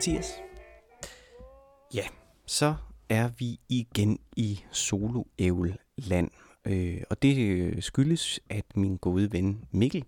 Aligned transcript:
Mathias. 0.00 0.32
Ja, 1.94 2.04
så 2.46 2.74
er 3.08 3.28
vi 3.38 3.60
igen 3.68 4.18
i 4.36 4.60
solo 4.72 5.22
land 5.96 6.30
øh, 6.64 7.02
og 7.10 7.22
det 7.22 7.38
øh, 7.38 7.82
skyldes, 7.82 8.40
at 8.50 8.64
min 8.76 8.96
gode 8.96 9.32
ven 9.32 9.64
Mikkel 9.70 10.04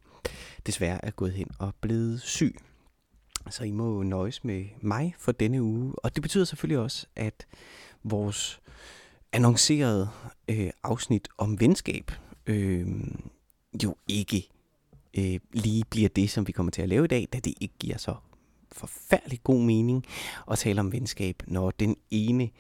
desværre 0.67 1.05
er 1.05 1.11
gået 1.11 1.33
hen 1.33 1.51
og 1.59 1.75
blevet 1.81 2.21
syg. 2.21 2.57
Så 3.51 3.65
I 3.65 3.71
må 3.71 4.03
nøjes 4.03 4.45
med 4.45 4.65
mig 4.81 5.15
for 5.19 5.33
denne 5.33 5.63
uge. 5.63 5.95
Og 5.99 6.15
det 6.15 6.23
betyder 6.23 6.45
selvfølgelig 6.45 6.79
også, 6.79 7.07
at 7.17 7.47
vores 8.03 8.61
annoncerede 9.33 10.09
øh, 10.49 10.71
afsnit 10.83 11.29
om 11.39 11.61
venskab 11.61 12.11
øh, 12.47 12.87
jo 13.85 13.97
ikke 14.09 14.49
øh, 15.19 15.41
lige 15.53 15.85
bliver 15.91 16.09
det, 16.09 16.31
som 16.31 16.47
vi 16.47 16.53
kommer 16.53 16.71
til 16.71 16.83
at 16.83 16.89
lave 16.89 17.05
i 17.05 17.09
dag, 17.09 17.29
da 17.33 17.39
det 17.39 17.55
ikke 17.61 17.75
giver 17.79 17.97
så 17.97 18.15
forfærdelig 18.73 19.41
god 19.45 19.61
mening 19.61 20.07
at 20.51 20.59
tale 20.59 20.81
om 20.81 20.93
venskab, 20.93 21.43
når 21.47 21.71
den 21.71 21.97
ene 22.11 22.51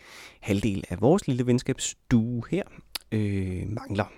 halvdel 0.40 0.84
af 0.88 1.00
vores 1.00 1.26
lille 1.28 1.46
venskabsstue 1.46 2.42
her 2.50 2.62
øh, 3.12 3.68
mangler. 3.68 4.12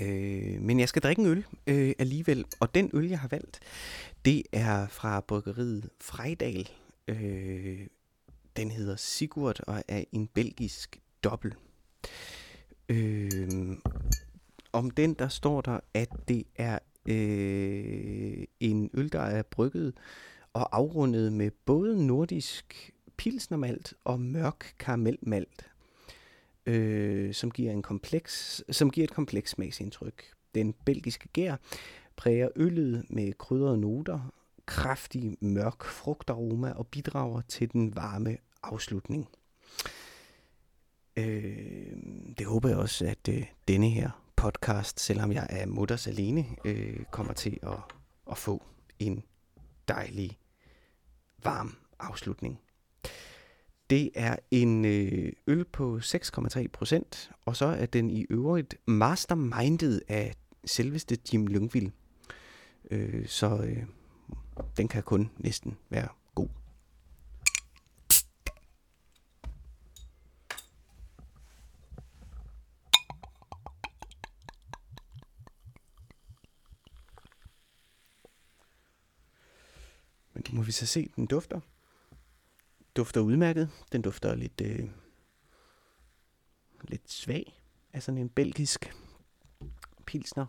Øh, 0.00 0.60
men 0.60 0.80
jeg 0.80 0.88
skal 0.88 1.02
drikke 1.02 1.20
en 1.20 1.26
øl 1.26 1.44
øh, 1.66 1.92
alligevel, 1.98 2.44
og 2.60 2.74
den 2.74 2.90
øl, 2.94 3.08
jeg 3.08 3.18
har 3.18 3.28
valgt, 3.28 3.60
det 4.24 4.42
er 4.52 4.86
fra 4.86 5.20
bryggeriet 5.20 5.90
Frejdal. 6.00 6.68
Øh, 7.08 7.86
den 8.56 8.70
hedder 8.70 8.96
Sigurd 8.96 9.60
og 9.66 9.82
er 9.88 10.04
en 10.12 10.26
belgisk 10.26 11.00
dobbel. 11.24 11.54
Øh, 12.88 13.76
om 14.72 14.90
den, 14.90 15.14
der 15.14 15.28
står 15.28 15.60
der, 15.60 15.80
at 15.94 16.08
det 16.28 16.44
er 16.56 16.78
øh, 17.08 18.44
en 18.60 18.90
øl, 18.94 19.12
der 19.12 19.20
er 19.20 19.42
brygget 19.42 19.94
og 20.54 20.76
afrundet 20.76 21.32
med 21.32 21.50
både 21.64 22.06
nordisk 22.06 22.92
pilsnermalt 23.16 23.94
og 24.04 24.20
mørk 24.20 24.74
karamelmalt, 24.78 25.70
øh, 26.66 27.34
som 27.34 27.50
giver 27.50 27.72
en 27.72 27.82
kompleks, 27.82 28.64
som 28.70 28.90
giver 28.90 29.04
et 29.04 29.14
kompleks 29.14 29.50
smagsindtryk. 29.50 30.24
Den 30.54 30.74
belgiske 30.84 31.28
gær 31.28 31.56
præger 32.16 32.48
øllet 32.56 33.04
med 33.10 33.32
krydrede 33.32 33.78
noter, 33.78 34.32
kraftig 34.66 35.36
mørk 35.40 35.84
frugtaroma 35.84 36.70
og 36.70 36.86
bidrager 36.86 37.40
til 37.48 37.72
den 37.72 37.96
varme 37.96 38.36
afslutning. 38.62 39.28
Øh, 41.16 41.96
det 42.38 42.46
håber 42.46 42.68
jeg 42.68 42.78
også, 42.78 43.06
at 43.06 43.28
øh, 43.28 43.46
denne 43.68 43.90
her 43.90 44.10
podcast, 44.36 45.00
selvom 45.00 45.32
jeg 45.32 45.46
er 45.50 45.66
mutters 45.66 46.06
alene, 46.06 46.46
øh, 46.64 47.04
kommer 47.10 47.32
til 47.32 47.58
at, 47.62 47.78
at 48.30 48.38
få 48.38 48.62
en 48.98 49.22
dejlig, 49.88 50.38
varm 51.44 51.76
afslutning. 51.98 52.60
Det 53.90 54.10
er 54.14 54.36
en 54.50 54.84
øh, 54.84 55.32
øl 55.46 55.64
på 55.64 56.00
6,3 56.02 56.66
procent, 56.72 57.30
og 57.46 57.56
så 57.56 57.66
er 57.66 57.86
den 57.86 58.10
i 58.10 58.26
øvrigt 58.30 58.74
mastermindet 58.86 60.02
af 60.08 60.34
selveste 60.64 61.18
Jim 61.32 61.46
Lyngvild. 61.46 61.90
Øh, 62.90 63.26
så 63.26 63.56
øh, 63.56 63.84
den 64.76 64.88
kan 64.88 65.02
kun 65.02 65.30
næsten 65.38 65.78
være 65.90 66.08
god. 66.34 66.48
Men 80.34 80.41
nu 80.41 80.41
må 80.52 80.62
vi 80.62 80.72
så 80.72 80.86
se, 80.86 81.10
den 81.16 81.26
dufter 81.26 81.60
dufter 82.96 83.20
udmærket. 83.20 83.70
Den 83.92 84.02
dufter 84.02 84.34
lidt, 84.34 84.60
øh, 84.60 84.88
lidt 86.82 87.10
svag 87.10 87.62
af 87.92 88.02
sådan 88.02 88.18
en 88.18 88.28
belgisk 88.28 88.94
pilsner 90.06 90.46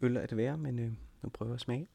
øl 0.00 0.16
er 0.16 0.26
det 0.26 0.36
være, 0.36 0.58
men 0.58 0.78
øh, 0.78 0.92
nu 1.22 1.28
prøver 1.28 1.50
jeg 1.50 1.54
at 1.54 1.60
smage. 1.60 1.88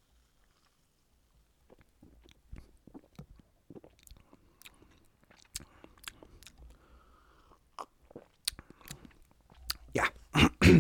Ja. 9.95 10.03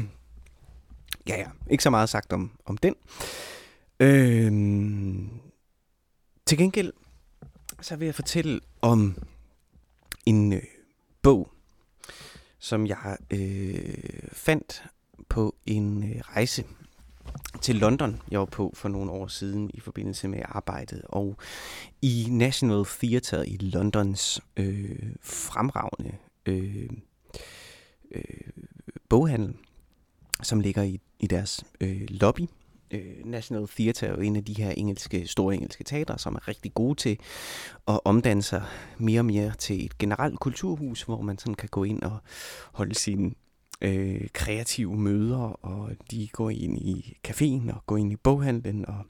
ja, 1.29 1.39
ja. 1.39 1.49
Ikke 1.69 1.83
så 1.83 1.89
meget 1.89 2.09
sagt 2.09 2.33
om, 2.33 2.51
om 2.65 2.77
den. 2.77 2.95
Øh, 3.99 4.51
til 6.47 6.57
gengæld 6.57 6.93
så 7.81 7.95
vil 7.95 8.05
jeg 8.05 8.15
fortælle 8.15 8.59
om 8.81 9.23
en 10.25 10.53
øh, 10.53 10.61
bog, 11.21 11.51
som 12.59 12.87
jeg 12.87 13.17
øh, 13.31 14.29
fandt 14.31 14.83
på 15.29 15.55
en 15.65 16.03
øh, 16.03 16.21
rejse 16.21 16.63
til 17.61 17.75
London, 17.75 18.21
jeg 18.31 18.39
var 18.39 18.45
på 18.45 18.73
for 18.75 18.89
nogle 18.89 19.11
år 19.11 19.27
siden 19.27 19.71
i 19.73 19.79
forbindelse 19.79 20.27
med 20.27 20.41
arbejdet, 20.45 21.01
og 21.03 21.37
i 22.01 22.27
National 22.29 22.85
Theatre 22.85 23.49
i 23.49 23.57
Londons 23.57 24.41
øh, 24.57 25.13
fremragende 25.21 26.17
øh, 26.45 26.89
øh, 28.11 28.23
boghandel, 29.09 29.53
som 30.43 30.59
ligger 30.59 30.83
i, 30.83 30.99
i 31.19 31.27
deres 31.27 31.65
øh, 31.81 32.01
lobby, 32.09 32.47
øh, 32.91 33.25
National 33.25 33.67
Theatre 33.67 34.07
er 34.07 34.11
jo 34.11 34.21
en 34.21 34.35
af 34.35 34.45
de 34.45 34.53
her 34.53 34.69
engelske, 34.69 35.27
store 35.27 35.55
engelske 35.55 35.83
teatre, 35.83 36.19
som 36.19 36.35
er 36.35 36.47
rigtig 36.47 36.73
gode 36.73 36.95
til 36.95 37.19
at 37.87 37.99
omdanne 38.05 38.41
sig 38.43 38.63
mere 38.97 39.21
og 39.21 39.25
mere 39.25 39.51
til 39.59 39.85
et 39.85 39.97
generelt 39.97 40.39
kulturhus, 40.39 41.01
hvor 41.01 41.21
man 41.21 41.37
sådan 41.37 41.55
kan 41.55 41.69
gå 41.69 41.83
ind 41.83 42.01
og 42.01 42.17
holde 42.71 42.95
sine 42.95 43.31
øh, 43.81 44.27
kreative 44.33 44.97
møder, 44.97 45.65
og 45.65 45.91
de 46.11 46.27
går 46.27 46.49
ind 46.49 46.77
i 46.77 47.17
caféen 47.27 47.73
og 47.75 47.83
går 47.85 47.97
ind 47.97 48.11
i 48.11 48.15
boghandlen 48.15 48.85
og 48.85 49.01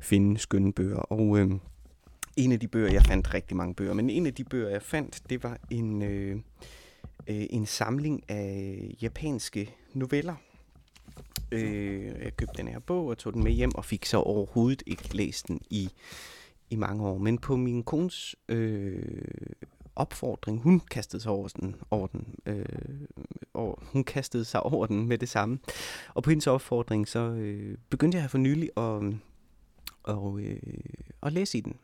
finde 0.00 0.38
skønne 0.38 0.72
bøger. 0.72 0.98
Og 0.98 1.38
øh, 1.38 1.50
en 2.36 2.52
af 2.52 2.60
de 2.60 2.68
bøger, 2.68 2.92
jeg 2.92 3.02
fandt 3.02 3.34
rigtig 3.34 3.56
mange 3.56 3.74
bøger, 3.74 3.94
men 3.94 4.10
en 4.10 4.26
af 4.26 4.34
de 4.34 4.44
bøger, 4.44 4.68
jeg 4.68 4.82
fandt, 4.82 5.22
det 5.30 5.42
var 5.42 5.58
en, 5.70 6.02
øh, 6.02 6.36
øh, 7.28 7.46
en 7.50 7.66
samling 7.66 8.30
af 8.30 8.78
japanske 9.02 9.74
noveller, 9.94 10.34
Øh, 11.52 12.04
jeg 12.04 12.36
købte 12.36 12.58
den 12.58 12.68
her 12.68 12.78
bog 12.78 13.06
og 13.06 13.18
tog 13.18 13.32
den 13.34 13.44
med 13.44 13.52
hjem 13.52 13.74
og 13.74 13.84
fik 13.84 14.04
så 14.04 14.18
overhovedet 14.18 14.82
ikke 14.86 15.16
læst 15.16 15.48
den 15.48 15.60
i, 15.70 15.90
i 16.70 16.76
mange 16.76 17.06
år. 17.06 17.18
Men 17.18 17.38
på 17.38 17.56
min 17.56 17.82
kones 17.82 18.36
øh, 18.48 19.02
opfordring, 19.96 20.62
hun 20.62 20.80
kastede 20.80 21.22
sig 21.22 21.32
over 21.32 21.48
den, 21.48 21.76
over 21.90 22.06
den 22.06 22.34
øh, 22.46 22.64
og 23.54 23.82
hun 23.82 24.04
kastede 24.04 24.44
sig 24.44 24.62
over 24.62 24.86
den 24.86 25.08
med 25.08 25.18
det 25.18 25.28
samme. 25.28 25.58
Og 26.14 26.22
på 26.22 26.30
hendes 26.30 26.46
opfordring, 26.46 27.08
så 27.08 27.18
øh, 27.18 27.78
begyndte 27.90 28.18
jeg 28.18 28.30
for 28.30 28.38
nylig 28.38 28.70
at, 28.76 29.14
og, 30.02 30.40
øh, 30.40 30.60
at 31.22 31.32
læse 31.32 31.58
i 31.58 31.60
den. 31.60 31.76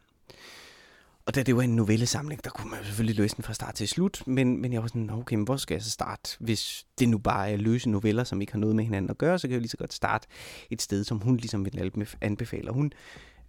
Og 1.26 1.35
da 1.35 1.43
det 1.43 1.56
var 1.56 1.62
en 1.62 1.76
novellesamling, 1.76 2.44
der 2.44 2.50
kunne 2.50 2.71
man 2.71 2.79
jo 2.79 2.85
selvfølgelig 2.85 3.17
løse 3.17 3.37
den 3.37 3.44
fra 3.44 3.55
start 3.55 3.75
til 3.75 3.88
slut, 3.88 4.26
men, 4.26 4.62
men 4.62 4.73
jeg 4.73 4.82
var 4.82 4.88
sådan, 4.88 5.11
okay, 5.11 5.37
men 5.37 5.44
hvor 5.44 5.56
skal 5.56 5.75
jeg 5.75 5.82
så 5.82 5.91
starte? 5.91 6.37
Hvis 6.41 6.87
det 6.99 7.09
nu 7.09 7.19
bare 7.19 7.50
er 7.50 7.56
løse 7.56 7.91
noveller, 7.91 8.25
som 8.25 8.41
ikke 8.41 8.53
har 8.53 8.61
noget 8.61 8.76
med 8.76 8.85
hinanden 8.85 9.11
at 9.11 9.19
gøre, 9.19 9.38
så 9.38 9.47
kan 9.47 9.53
jeg 9.53 9.56
jo 9.56 9.61
lige 9.61 9.71
så 9.71 9.76
godt 9.76 9.93
starte 9.93 10.29
et 10.71 10.82
sted, 10.82 11.05
som 11.05 11.19
hun 11.19 11.37
ligesom 11.37 11.65
vil 11.65 11.93
anbefale. 12.21 12.71
Hun 12.71 12.93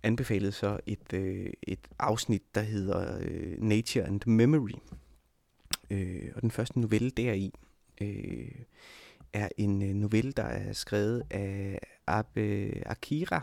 anbefalede 0.03 0.51
så 0.51 0.79
et, 0.85 1.13
øh, 1.13 1.49
et 1.63 1.79
afsnit, 1.99 2.55
der 2.55 2.61
hedder 2.61 3.17
øh, 3.21 3.61
Nature 3.61 4.05
and 4.05 4.21
Memory. 4.25 4.75
Øh, 5.89 6.31
og 6.35 6.41
den 6.41 6.51
første 6.51 6.79
novelle 6.79 7.09
deri 7.09 7.51
øh, 8.01 8.51
er 9.33 9.49
en 9.57 9.81
øh, 9.81 9.93
novelle, 9.93 10.31
der 10.31 10.43
er 10.43 10.73
skrevet 10.73 11.23
af 11.29 11.79
Abe 12.07 12.71
Akira, 12.85 13.41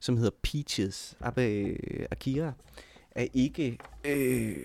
som 0.00 0.16
hedder 0.16 0.36
Peaches. 0.42 1.16
Abe 1.20 1.76
Akira 2.10 2.52
er 3.14 3.26
ikke 3.34 3.78
øh, 4.04 4.56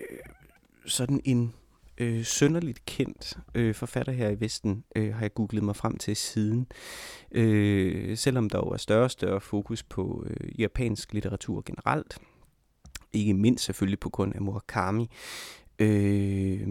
sådan 0.85 1.21
en 1.25 1.53
øh, 1.97 2.25
sønderligt 2.25 2.85
kendt 2.85 3.37
øh, 3.55 3.75
forfatter 3.75 4.13
her 4.13 4.29
i 4.29 4.39
Vesten, 4.39 4.83
øh, 4.95 5.13
har 5.13 5.21
jeg 5.21 5.33
googlet 5.33 5.63
mig 5.63 5.75
frem 5.75 5.97
til 5.97 6.15
siden. 6.15 6.67
Øh, 7.31 8.17
selvom 8.17 8.49
der 8.49 8.57
jo 8.57 8.69
er 8.69 8.77
større 8.77 9.03
og 9.03 9.11
større 9.11 9.41
fokus 9.41 9.83
på 9.83 10.25
øh, 10.27 10.59
japansk 10.59 11.13
litteratur 11.13 11.63
generelt. 11.65 12.17
Ikke 13.13 13.33
mindst 13.33 13.65
selvfølgelig 13.65 13.99
på 13.99 14.09
grund 14.09 14.35
af 14.35 14.41
Murakami. 14.41 15.09
Øh, 15.79 16.67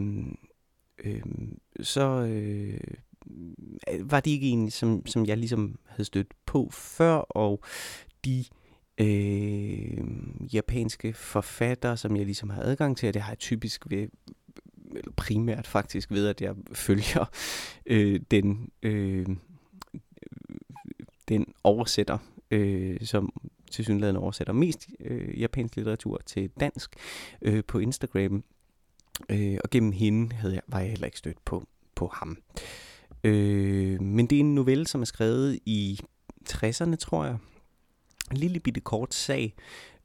øh, 1.05 1.23
så 1.81 2.03
øh, 2.03 2.81
var 4.01 4.21
det 4.21 4.31
ikke 4.31 4.49
en, 4.49 4.71
som, 4.71 5.07
som 5.07 5.27
jeg 5.27 5.37
ligesom 5.37 5.79
havde 5.87 6.05
stødt 6.05 6.35
på 6.47 6.71
før, 6.73 7.15
og 7.15 7.63
de 8.25 8.45
øh, 9.01 9.99
japanske 10.55 11.13
forfattere, 11.13 11.97
som 11.97 12.17
jeg 12.17 12.25
ligesom 12.25 12.51
har 12.51 12.63
adgang 12.63 12.97
til, 12.97 13.07
og 13.09 13.15
det 13.15 13.23
har 13.23 13.31
jeg 13.31 13.39
typisk 13.39 13.91
ved, 13.91 14.09
eller 14.97 15.13
primært 15.17 15.67
faktisk 15.67 16.11
ved, 16.11 16.27
at 16.27 16.41
jeg 16.41 16.55
følger 16.73 17.31
øh, 17.87 18.21
den, 18.31 18.71
øh, 18.83 19.27
den 21.29 21.47
oversætter, 21.65 22.19
øh, 22.51 23.01
som 23.01 23.33
til 23.71 23.85
synligheden 23.85 24.17
oversætter 24.17 24.53
mest 24.53 24.87
øh, 25.01 25.41
japansk 25.41 25.77
litteratur 25.77 26.21
til 26.27 26.51
dansk 26.61 26.91
øh, 27.43 27.65
på 27.65 27.79
Instagram. 27.79 28.45
Øh, 29.29 29.59
og 29.65 29.71
gennem 29.71 29.93
hende 29.93 30.35
havde 30.35 30.55
jeg, 30.55 30.63
var 30.67 30.81
jeg 30.81 30.91
heller 30.91 31.07
ikke 31.07 31.19
stødt 31.19 31.45
på, 31.45 31.67
på 31.95 32.11
ham. 32.15 32.39
Øh, 33.25 34.03
men 34.03 34.27
det 34.27 34.37
er 34.37 34.41
en 34.41 34.55
novelle, 34.55 34.87
som 34.87 35.01
er 35.01 35.05
skrevet 35.05 35.59
i 35.67 36.01
60'erne, 36.51 36.97
tror 36.97 37.25
jeg. 37.25 37.39
En 38.31 38.37
lille 38.37 38.61
bitte 38.61 38.81
kort 38.81 39.15
sag, 39.15 39.55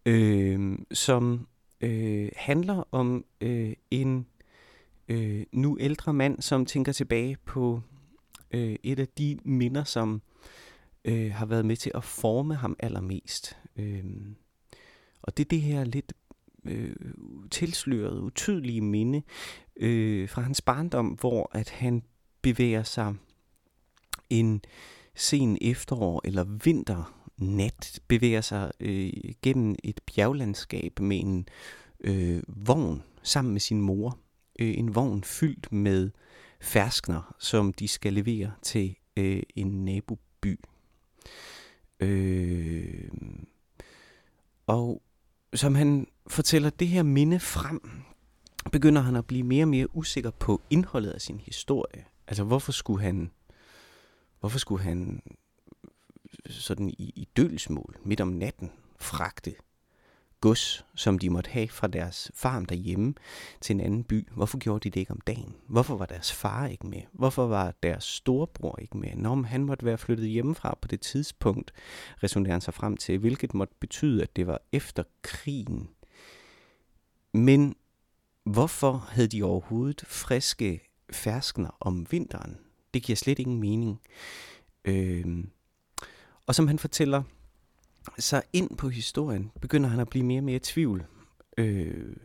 øh, 0.05 0.77
som 0.91 1.47
øh, 1.81 2.29
handler 2.35 2.83
om 2.91 3.25
øh, 3.41 3.73
en 3.91 4.27
øh, 5.07 5.43
nu 5.51 5.77
ældre 5.79 6.13
mand, 6.13 6.41
som 6.41 6.65
tænker 6.65 6.91
tilbage 6.91 7.37
på 7.45 7.81
øh, 8.51 8.75
et 8.83 8.99
af 8.99 9.07
de 9.07 9.37
minder, 9.43 9.83
som 9.83 10.21
øh, 11.05 11.33
har 11.33 11.45
været 11.45 11.65
med 11.65 11.75
til 11.75 11.91
at 11.95 12.03
forme 12.03 12.55
ham 12.55 12.75
allermest. 12.79 13.57
Øh, 13.75 14.03
og 15.21 15.37
det 15.37 15.45
er 15.45 15.49
det 15.49 15.61
her 15.61 15.83
lidt 15.83 16.13
øh, 16.65 16.95
tilslørede, 17.51 18.21
utydelige 18.21 18.81
minde 18.81 19.21
øh, 19.75 20.29
fra 20.29 20.41
hans 20.41 20.61
barndom, 20.61 21.07
hvor 21.07 21.49
at 21.51 21.69
han 21.69 22.03
bevæger 22.41 22.83
sig 22.83 23.15
en 24.29 24.61
sen 25.15 25.57
efterår 25.61 26.21
eller 26.23 26.43
vinter 26.43 27.22
nat 27.43 27.99
bevæger 28.07 28.41
sig 28.41 28.71
øh, 28.79 29.11
gennem 29.41 29.75
et 29.83 30.01
bjerglandskab 30.05 30.99
med 30.99 31.19
en 31.19 31.47
øh, 32.03 32.43
vogn 32.47 33.03
sammen 33.23 33.51
med 33.53 33.61
sin 33.61 33.81
mor. 33.81 34.17
Øh, 34.59 34.77
en 34.77 34.95
vogn 34.95 35.23
fyldt 35.23 35.71
med 35.71 36.11
ferskner, 36.61 37.35
som 37.39 37.73
de 37.73 37.87
skal 37.87 38.13
levere 38.13 38.51
til 38.61 38.95
øh, 39.17 39.43
en 39.55 39.85
naboby. 39.85 40.59
Øh, 41.99 43.09
og 44.67 45.01
som 45.53 45.75
han 45.75 46.07
fortæller 46.27 46.69
det 46.69 46.87
her 46.87 47.03
minde 47.03 47.39
frem, 47.39 47.81
begynder 48.71 49.01
han 49.01 49.15
at 49.15 49.25
blive 49.25 49.43
mere 49.43 49.63
og 49.63 49.67
mere 49.67 49.95
usikker 49.95 50.31
på 50.31 50.61
indholdet 50.69 51.11
af 51.11 51.21
sin 51.21 51.39
historie. 51.39 52.05
Altså 52.27 52.43
hvorfor 52.43 52.71
skulle 52.71 53.03
han, 53.03 53.31
hvorfor 54.39 54.59
skulle 54.59 54.83
han 54.83 55.21
sådan 56.45 56.89
i, 56.89 57.13
i 57.15 57.27
dølsmål 57.37 57.97
midt 58.03 58.21
om 58.21 58.27
natten 58.27 58.71
fragte 58.99 59.55
gods, 60.43 60.85
som 60.95 61.19
de 61.19 61.29
måtte 61.29 61.49
have 61.49 61.67
fra 61.67 61.87
deres 61.87 62.31
farm 62.35 62.65
derhjemme 62.65 63.13
til 63.61 63.73
en 63.73 63.79
anden 63.79 64.03
by. 64.03 64.27
Hvorfor 64.31 64.57
gjorde 64.57 64.83
de 64.83 64.89
det 64.89 64.99
ikke 64.99 65.11
om 65.11 65.21
dagen? 65.21 65.55
Hvorfor 65.67 65.97
var 65.97 66.05
deres 66.05 66.33
far 66.33 66.67
ikke 66.67 66.87
med? 66.87 67.01
Hvorfor 67.11 67.47
var 67.47 67.73
deres 67.83 68.03
storebror 68.03 68.79
ikke 68.81 68.97
med? 68.97 69.15
Når 69.15 69.43
han 69.43 69.63
måtte 69.63 69.85
være 69.85 69.97
flyttet 69.97 70.29
hjemmefra 70.29 70.77
på 70.81 70.87
det 70.87 71.01
tidspunkt, 71.01 71.73
resonerer 72.23 72.53
han 72.53 72.61
sig 72.61 72.73
frem 72.73 72.97
til, 72.97 73.17
hvilket 73.17 73.53
måtte 73.53 73.73
betyde, 73.79 74.21
at 74.23 74.35
det 74.35 74.47
var 74.47 74.59
efter 74.71 75.03
krigen. 75.21 75.89
Men 77.33 77.75
hvorfor 78.43 79.07
havde 79.09 79.27
de 79.27 79.43
overhovedet 79.43 80.03
friske 80.07 80.81
ferskner 81.11 81.77
om 81.79 82.07
vinteren? 82.11 82.57
Det 82.93 83.03
giver 83.03 83.15
slet 83.15 83.39
ingen 83.39 83.59
mening. 83.59 84.01
Øh, 84.85 85.43
og 86.47 86.55
som 86.55 86.67
han 86.67 86.79
fortæller 86.79 87.23
så 88.19 88.41
ind 88.53 88.77
på 88.77 88.89
historien, 88.89 89.51
begynder 89.61 89.89
han 89.89 89.99
at 89.99 90.09
blive 90.09 90.25
mere 90.25 90.39
og 90.39 90.43
mere 90.43 90.55
i 90.55 90.59
tvivl 90.59 91.05
øh, 91.57 92.15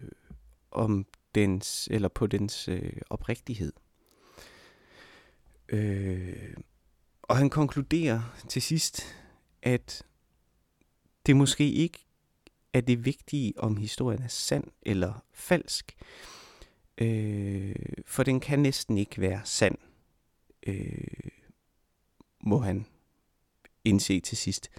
om 0.71 1.07
dens, 1.35 1.89
eller 1.91 2.09
på 2.09 2.27
dens 2.27 2.69
øh, 2.69 2.93
oprigtighed. 3.11 3.73
Øh, 5.69 6.57
og 7.23 7.37
han 7.37 7.51
konkluderer 7.51 8.37
til 8.49 8.63
sidst, 8.63 9.17
at 9.63 10.07
det 11.27 11.37
måske 11.37 11.73
ikke 11.73 12.07
er 12.73 12.81
det 12.81 13.05
vigtige, 13.05 13.55
om 13.57 13.77
historien 13.77 14.23
er 14.23 14.29
sand 14.29 14.65
eller 14.83 15.25
falsk. 15.33 15.97
Øh, 16.99 17.77
for 18.07 18.23
den 18.23 18.41
kan 18.41 18.59
næsten 18.59 18.99
ikke 18.99 19.21
være 19.21 19.41
sand, 19.45 19.79
øh, 20.67 21.31
må 22.41 22.59
han 22.59 22.87
indse 23.89 24.21
til 24.21 24.37
sidst. 24.37 24.71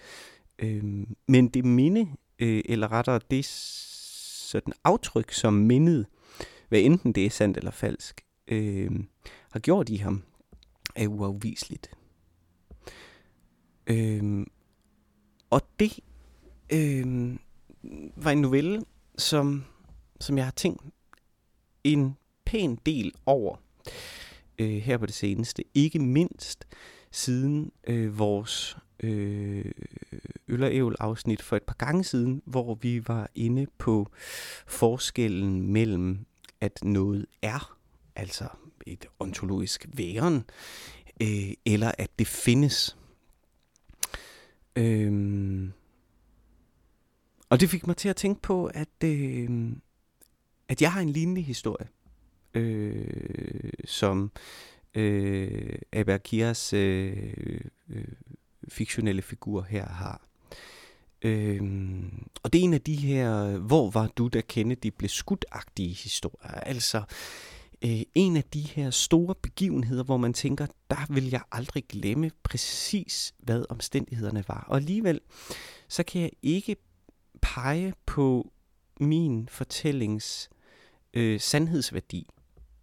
Øh, 0.59 0.83
men 1.27 1.47
det 1.47 1.65
minde, 1.65 2.07
øh, 2.39 2.61
eller 2.65 2.91
rettere 2.91 3.19
det 3.31 3.45
sådan 3.45 4.73
aftryk, 4.83 5.31
som 5.31 5.53
mindet, 5.53 6.05
hvad 6.69 6.79
enten 6.79 7.11
det 7.11 7.25
er 7.25 7.29
sandt 7.29 7.57
eller 7.57 7.71
falsk, 7.71 8.21
øh, 8.47 8.91
har 9.51 9.59
gjort 9.59 9.89
i 9.89 9.95
ham, 9.95 10.23
er 10.95 11.07
uafviseligt. 11.07 11.91
Øh, 13.87 14.45
og 15.49 15.61
det 15.79 15.99
øh, 16.73 17.35
var 18.15 18.31
en 18.31 18.41
novelle, 18.41 18.83
som, 19.17 19.63
som 20.19 20.37
jeg 20.37 20.45
har 20.45 20.51
tænkt 20.51 20.81
en 21.83 22.15
pæn 22.45 22.79
del 22.85 23.13
over 23.25 23.55
øh, 24.59 24.69
her 24.77 24.97
på 24.97 25.05
det 25.05 25.13
seneste. 25.15 25.63
Ikke 25.73 25.99
mindst 25.99 26.67
siden 27.11 27.71
øh, 27.87 28.19
vores 28.19 28.77
øh, 28.99 29.65
Øl 30.47 30.63
og 30.63 30.73
Ævl 30.73 30.95
afsnit 30.99 31.41
for 31.41 31.55
et 31.55 31.63
par 31.63 31.75
gange 31.75 32.03
siden, 32.03 32.41
hvor 32.45 32.75
vi 32.75 33.07
var 33.07 33.29
inde 33.35 33.67
på 33.77 34.11
forskellen 34.67 35.71
mellem, 35.71 36.25
at 36.61 36.83
noget 36.83 37.25
er, 37.41 37.77
altså 38.15 38.47
et 38.85 39.07
ontologisk 39.19 39.87
væren, 39.93 40.43
øh, 41.21 41.53
eller 41.65 41.91
at 41.97 42.09
det 42.19 42.27
findes. 42.27 42.97
Øhm, 44.75 45.71
og 47.49 47.59
det 47.59 47.69
fik 47.69 47.87
mig 47.87 47.97
til 47.97 48.09
at 48.09 48.15
tænke 48.15 48.41
på, 48.41 48.65
at, 48.65 49.03
øh, 49.03 49.71
at 50.69 50.81
jeg 50.81 50.91
har 50.91 51.01
en 51.01 51.09
lignende 51.09 51.41
historie, 51.41 51.87
øh, 52.53 53.73
som 53.85 54.31
øh, 54.93 55.79
Aberkias 55.93 56.73
øh, 56.73 57.61
øh, 57.89 58.05
fiktionelle 58.67 59.21
figur 59.21 59.61
her 59.61 59.85
har. 59.85 60.21
Øhm, 61.21 62.27
og 62.43 62.53
det 62.53 62.59
er 62.59 62.63
en 62.63 62.73
af 62.73 62.81
de 62.81 62.95
her, 62.95 63.57
hvor 63.57 63.89
var 63.89 64.07
du, 64.07 64.27
da 64.27 64.41
Kennedy 64.41 64.87
blev 64.97 65.09
skudagtige 65.09 65.93
historier. 65.93 66.51
Altså 66.51 67.03
øh, 67.81 68.01
en 68.15 68.37
af 68.37 68.43
de 68.43 68.61
her 68.61 68.89
store 68.89 69.35
begivenheder, 69.35 70.03
hvor 70.03 70.17
man 70.17 70.33
tænker, 70.33 70.67
der 70.89 71.13
vil 71.13 71.29
jeg 71.29 71.41
aldrig 71.51 71.83
glemme 71.89 72.31
præcis, 72.43 73.33
hvad 73.39 73.65
omstændighederne 73.69 74.43
var. 74.47 74.65
Og 74.67 74.75
alligevel, 74.75 75.19
så 75.87 76.03
kan 76.03 76.21
jeg 76.21 76.31
ikke 76.41 76.75
pege 77.41 77.93
på 78.05 78.51
min 78.99 79.49
fortællings 79.51 80.49
øh, 81.13 81.39
sandhedsværdi. 81.39 82.27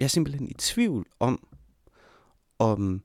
Jeg 0.00 0.04
er 0.04 0.08
simpelthen 0.08 0.48
i 0.48 0.54
tvivl 0.54 1.06
om, 1.20 1.48
om 2.58 3.04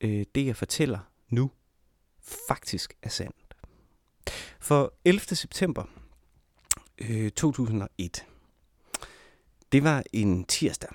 øh, 0.00 0.24
det, 0.34 0.46
jeg 0.46 0.56
fortæller 0.56 0.98
nu, 1.28 1.50
faktisk 2.48 2.94
er 3.02 3.08
sandt. 3.08 3.36
For 4.60 4.94
11. 5.04 5.20
september 5.20 5.84
øh, 6.98 7.30
2001, 7.30 8.26
det 9.72 9.84
var 9.84 10.02
en 10.12 10.44
tirsdag, 10.44 10.90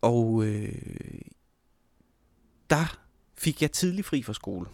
og 0.00 0.44
øh, 0.44 1.20
der 2.70 2.98
fik 3.38 3.62
jeg 3.62 3.72
tidlig 3.72 4.04
fri 4.04 4.22
fra 4.22 4.32
skole. 4.32 4.66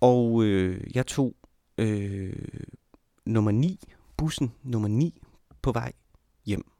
Og 0.00 0.44
øh, 0.44 0.96
jeg 0.96 1.06
tog 1.06 1.36
øh, 1.78 2.48
nummer 3.26 3.50
9, 3.50 3.80
bussen 4.16 4.54
nummer 4.62 4.88
9 4.88 5.22
på 5.62 5.72
vej 5.72 5.92
hjem. 6.46 6.70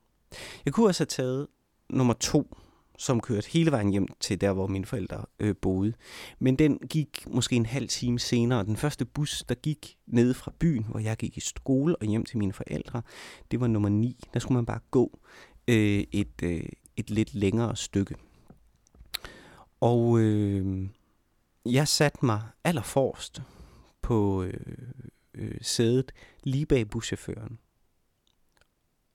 Jeg 0.64 0.72
kunne 0.72 0.86
også 0.86 1.00
have 1.00 1.06
taget 1.06 1.46
nummer 1.90 2.14
2, 2.14 2.56
som 2.98 3.20
kørte 3.20 3.48
hele 3.50 3.70
vejen 3.70 3.90
hjem 3.90 4.08
til 4.20 4.40
der, 4.40 4.52
hvor 4.52 4.66
mine 4.66 4.86
forældre 4.86 5.24
øh, 5.38 5.54
boede. 5.62 5.92
Men 6.38 6.56
den 6.56 6.78
gik 6.78 7.26
måske 7.26 7.56
en 7.56 7.66
halv 7.66 7.88
time 7.88 8.18
senere. 8.18 8.64
Den 8.64 8.76
første 8.76 9.04
bus, 9.04 9.44
der 9.48 9.54
gik 9.54 9.96
ned 10.06 10.34
fra 10.34 10.52
byen, 10.58 10.84
hvor 10.84 11.00
jeg 11.00 11.16
gik 11.16 11.36
i 11.36 11.40
skole 11.40 11.96
og 11.96 12.06
hjem 12.06 12.24
til 12.24 12.38
mine 12.38 12.52
forældre, 12.52 13.02
det 13.50 13.60
var 13.60 13.66
nummer 13.66 13.88
9. 13.88 14.24
Der 14.34 14.40
skulle 14.40 14.56
man 14.56 14.66
bare 14.66 14.80
gå 14.90 15.18
øh, 15.68 16.04
et, 16.12 16.42
øh, 16.42 16.68
et 16.96 17.10
lidt 17.10 17.34
længere 17.34 17.76
stykke. 17.76 18.14
Og 19.80 20.18
øh, 20.18 20.88
jeg 21.66 21.88
satte 21.88 22.26
mig 22.26 22.42
allerforrest 22.64 23.42
på 24.02 24.42
øh, 24.42 24.54
øh, 25.34 25.58
sædet 25.62 26.12
lige 26.42 26.66
bag 26.66 26.90
buschaufføren. 26.90 27.58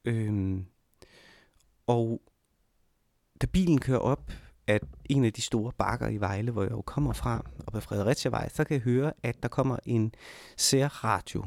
Øh, 0.06 0.60
og 1.88 2.22
da 3.42 3.48
bilen 3.48 3.80
kører 3.80 4.00
op 4.00 4.32
at 4.68 4.84
en 5.10 5.26
af 5.26 5.34
de 5.34 5.42
store 5.42 5.72
bakker 5.78 6.08
i 6.08 6.18
Vejle, 6.18 6.52
hvor 6.52 6.64
jeg 6.64 6.72
jo 6.72 6.82
kommer 6.82 7.14
fra, 7.14 7.46
og 7.68 7.74
på 7.74 7.80
Fredericiavej, 7.80 8.50
så 8.50 8.64
kan 8.64 8.74
jeg 8.74 8.82
høre, 8.82 9.14
at 9.24 9.44
der 9.44 9.50
kommer 9.50 9.78
en 9.86 10.14
særradio 10.58 11.46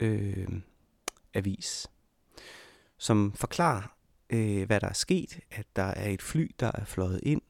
øh, 0.00 0.48
avis, 1.34 1.86
som 2.98 3.32
forklarer, 3.36 3.96
øh, 4.30 4.66
hvad 4.66 4.80
der 4.80 4.88
er 4.88 4.92
sket, 4.92 5.40
at 5.50 5.66
der 5.76 5.82
er 5.82 6.08
et 6.08 6.22
fly, 6.22 6.50
der 6.60 6.70
er 6.74 6.84
fløjet 6.84 7.20
ind 7.22 7.42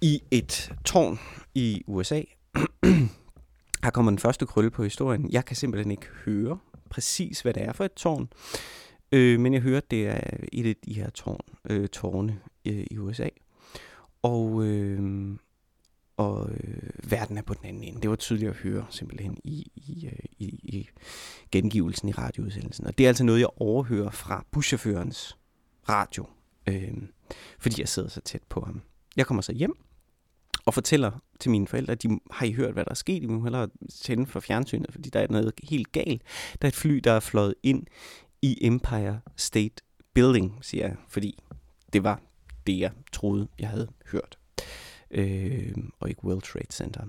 i 0.00 0.22
et 0.30 0.72
tårn 0.84 1.18
i 1.54 1.82
USA, 1.86 2.22
her 3.84 3.90
kommer 3.90 4.10
den 4.10 4.18
første 4.18 4.46
krølle 4.46 4.70
på 4.70 4.82
historien. 4.82 5.32
Jeg 5.32 5.44
kan 5.44 5.56
simpelthen 5.56 5.90
ikke 5.90 6.06
høre 6.24 6.58
præcis, 6.90 7.40
hvad 7.40 7.54
det 7.54 7.62
er 7.62 7.72
for 7.72 7.84
et 7.84 7.94
tårn. 7.94 8.28
Øh, 9.12 9.40
men 9.40 9.54
jeg 9.54 9.62
hørte, 9.62 9.86
det 9.90 10.06
er 10.06 10.20
et 10.52 10.66
af 10.66 10.76
de 10.84 10.94
her 10.94 11.10
tårn, 11.10 11.40
øh, 11.70 11.88
tårne 11.88 12.40
øh, 12.64 12.86
i 12.90 12.98
USA. 12.98 13.28
Og, 14.22 14.64
øh, 14.64 15.30
og 16.16 16.50
øh, 16.50 17.10
verden 17.10 17.38
er 17.38 17.42
på 17.42 17.54
den 17.54 17.66
anden 17.66 17.82
ende. 17.82 18.00
Det 18.00 18.10
var 18.10 18.16
tydeligt 18.16 18.50
at 18.50 18.56
høre 18.56 18.86
simpelthen 18.90 19.38
i, 19.44 19.72
i, 19.74 20.06
øh, 20.06 20.24
i, 20.38 20.46
i 20.46 20.88
gengivelsen 21.52 22.08
i 22.08 22.12
radioudsendelsen. 22.12 22.86
Og 22.86 22.98
det 22.98 23.04
er 23.04 23.08
altså 23.08 23.24
noget, 23.24 23.40
jeg 23.40 23.48
overhører 23.56 24.10
fra 24.10 24.44
buschaufførens 24.50 25.38
radio, 25.88 26.26
øh, 26.66 26.92
fordi 27.58 27.80
jeg 27.80 27.88
sidder 27.88 28.08
så 28.08 28.20
tæt 28.20 28.42
på 28.48 28.60
ham. 28.60 28.82
Jeg 29.16 29.26
kommer 29.26 29.42
så 29.42 29.52
hjem 29.52 29.76
og 30.66 30.74
fortæller 30.74 31.10
til 31.40 31.50
mine 31.50 31.66
forældre, 31.66 31.92
at 31.92 32.02
de 32.02 32.20
har 32.30 32.46
I 32.46 32.52
hørt, 32.52 32.72
hvad 32.72 32.84
der 32.84 32.90
er 32.90 32.94
sket. 32.94 33.22
I 33.22 33.26
må 33.26 33.42
hellere 33.42 33.68
tænde 34.02 34.26
for 34.26 34.40
fjernsynet, 34.40 34.92
fordi 34.92 35.10
der 35.10 35.20
er 35.20 35.26
noget 35.30 35.52
helt 35.62 35.92
galt. 35.92 36.22
Der 36.62 36.66
er 36.66 36.68
et 36.68 36.76
fly, 36.76 37.00
der 37.04 37.12
er 37.12 37.20
fløjet 37.20 37.54
ind 37.62 37.86
i 38.42 38.66
Empire 38.66 39.20
State 39.36 39.82
Building, 40.14 40.58
siger 40.62 40.86
jeg, 40.86 40.96
fordi 41.08 41.38
det 41.92 42.04
var 42.04 42.22
det, 42.66 42.78
jeg 42.78 42.92
troede, 43.12 43.48
jeg 43.58 43.68
havde 43.68 43.88
hørt. 44.12 44.38
Øh, 45.10 45.74
og 46.00 46.08
ikke 46.08 46.24
World 46.24 46.42
Trade 46.42 46.72
Center. 46.72 47.04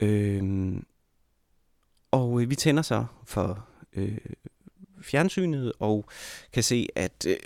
Øh, 0.00 0.72
og 2.10 2.42
øh, 2.42 2.50
vi 2.50 2.54
tænder 2.54 2.82
så 2.82 3.06
for 3.24 3.68
øh, 3.92 4.18
fjernsynet 5.02 5.72
og 5.78 6.08
kan 6.52 6.62
se, 6.62 6.88
at 6.94 7.26
øh, 7.28 7.36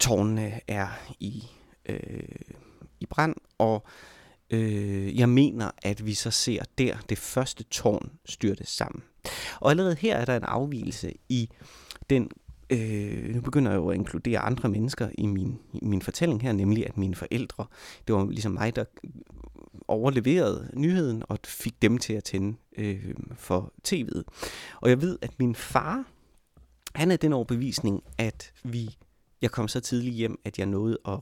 tårnene 0.00 0.60
er 0.68 0.88
i, 1.20 1.44
øh, 1.86 2.22
i 3.00 3.06
brand, 3.06 3.34
og 3.58 3.86
øh, 4.50 5.18
jeg 5.18 5.28
mener, 5.28 5.70
at 5.82 6.06
vi 6.06 6.14
så 6.14 6.30
ser 6.30 6.62
der 6.78 6.96
det 7.08 7.18
første 7.18 7.64
tårn 7.64 8.12
styrte 8.24 8.66
sammen. 8.66 9.02
Og 9.60 9.70
allerede 9.70 9.94
her 9.94 10.16
er 10.16 10.24
der 10.24 10.36
en 10.36 10.44
afvielse 10.44 11.12
i 11.28 11.50
den 12.10 12.30
øh, 12.70 13.34
nu 13.34 13.40
begynder 13.40 13.70
jeg 13.70 13.78
jo 13.78 13.88
at 13.88 13.96
inkludere 13.96 14.38
andre 14.38 14.68
mennesker 14.68 15.08
i 15.18 15.26
min, 15.26 15.58
i 15.74 15.84
min 15.84 16.02
fortælling 16.02 16.42
her, 16.42 16.52
nemlig 16.52 16.86
at 16.86 16.96
mine 16.96 17.14
forældre, 17.14 17.66
det 18.06 18.14
var 18.14 18.26
ligesom 18.30 18.52
mig, 18.52 18.76
der 18.76 18.84
overleverede 19.88 20.70
nyheden 20.74 21.22
og 21.28 21.38
fik 21.44 21.82
dem 21.82 21.98
til 21.98 22.12
at 22.12 22.24
tænde 22.24 22.56
øh, 22.76 23.14
for 23.36 23.72
tv'et. 23.88 24.22
Og 24.80 24.90
jeg 24.90 25.02
ved, 25.02 25.18
at 25.22 25.38
min 25.38 25.54
far, 25.54 26.04
han 26.94 27.10
er 27.10 27.16
den 27.16 27.32
overbevisning, 27.32 28.02
at 28.18 28.52
vi, 28.64 28.96
jeg 29.42 29.50
kom 29.50 29.68
så 29.68 29.80
tidligt 29.80 30.14
hjem, 30.14 30.38
at 30.44 30.58
jeg 30.58 30.66
nåede 30.66 30.98
at 31.08 31.20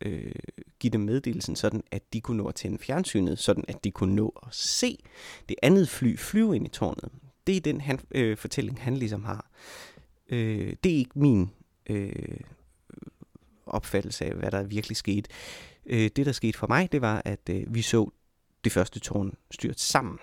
øh, 0.00 0.32
give 0.80 0.90
dem 0.90 1.00
meddelelsen, 1.00 1.56
sådan 1.56 1.82
at 1.90 2.12
de 2.12 2.20
kunne 2.20 2.36
nå 2.36 2.46
at 2.46 2.54
tænde 2.54 2.78
fjernsynet, 2.78 3.38
sådan 3.38 3.64
at 3.68 3.84
de 3.84 3.90
kunne 3.90 4.14
nå 4.14 4.38
at 4.46 4.54
se 4.54 4.98
det 5.48 5.56
andet 5.62 5.88
fly 5.88 6.16
flyve 6.16 6.56
ind 6.56 6.66
i 6.66 6.70
tårnet. 6.70 7.08
Det 7.46 7.56
er 7.56 7.60
den 7.60 7.80
han, 7.80 8.00
øh, 8.14 8.36
fortælling, 8.36 8.80
han 8.80 8.96
ligesom 8.96 9.24
har. 9.24 9.50
Øh, 10.30 10.76
det 10.84 10.92
er 10.92 10.96
ikke 10.96 11.18
min 11.18 11.50
øh, 11.86 12.40
opfattelse 13.66 14.24
af, 14.24 14.34
hvad 14.34 14.50
der 14.50 14.62
virkelig 14.62 14.96
skete. 14.96 15.30
Øh, 15.86 16.10
det, 16.16 16.26
der 16.26 16.32
skete 16.32 16.58
for 16.58 16.66
mig, 16.66 16.92
det 16.92 17.00
var, 17.00 17.22
at 17.24 17.48
øh, 17.50 17.74
vi 17.74 17.82
så 17.82 18.10
det 18.64 18.72
første 18.72 19.00
tårn 19.00 19.34
styrt 19.50 19.80
sammen. 19.80 20.18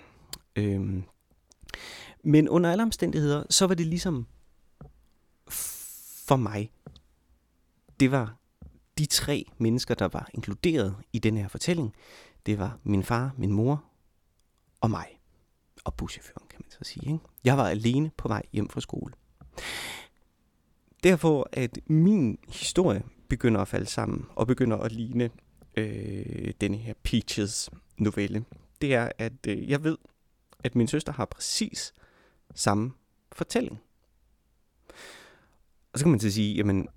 Øh, 0.56 1.04
men 2.24 2.50
under 2.50 2.72
alle 2.72 2.84
omstændigheder, 2.84 3.44
så 3.50 3.68
var 3.68 3.76
det 3.76 3.86
ligesom 3.86 4.28
for 6.28 6.36
mig, 6.36 6.72
det 8.00 8.12
var 8.12 8.38
de 8.98 9.06
tre 9.06 9.46
mennesker, 9.58 9.96
der 9.96 10.08
var 10.08 10.30
inkluderet 10.34 10.96
i 11.14 11.20
den 11.20 11.38
her 11.38 11.48
fortælling. 11.48 11.94
Det 12.46 12.60
var 12.60 12.80
min 12.84 13.04
far, 13.04 13.32
min 13.38 13.52
mor 13.52 13.84
og 14.82 14.90
mig. 14.90 15.20
Og 15.86 15.94
buschaufføren, 15.94 16.48
kan 16.50 16.60
man 16.64 16.72
så 16.72 16.80
sige. 16.82 17.06
Ikke? 17.06 17.20
Jeg 17.44 17.58
var 17.58 17.68
alene 17.68 18.12
på 18.18 18.28
vej 18.28 18.44
hjem 18.54 18.70
fra 18.70 18.82
skole. 18.82 19.14
Derfor 21.04 21.50
at 21.52 21.80
min 21.88 22.40
historie 22.50 23.04
begynder 23.28 23.62
at 23.62 23.68
falde 23.68 23.86
sammen 23.86 24.26
og 24.36 24.48
begynder 24.48 24.78
at 24.78 24.92
ligne 24.92 25.30
øh, 25.78 26.54
denne 26.62 26.78
her 26.78 26.94
Peaches 27.04 27.70
novelle, 27.98 28.46
det 28.82 28.94
er, 28.94 29.12
at 29.18 29.48
øh, 29.48 29.70
jeg 29.70 29.84
ved, 29.84 29.98
at 30.64 30.76
min 30.76 30.88
søster 30.88 31.14
har 31.14 31.26
præcis 31.26 31.94
samme 32.56 32.92
fortælling. 33.32 33.80
Og 35.94 36.00
så 36.00 36.06
kan 36.06 36.12
man 36.12 36.20
så 36.20 36.32
sige, 36.32 36.56
jamen 36.56 36.88